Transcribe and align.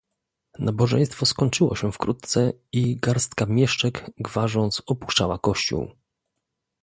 "Nabożeństwo 0.59 1.25
skończyło 1.25 1.75
się 1.75 1.91
wkrótce 1.91 2.53
i 2.71 2.97
garstka 2.97 3.45
mieszczek, 3.45 4.11
gwarząc, 4.17 4.81
opuszczała 4.85 5.39
kościół." 5.39 5.91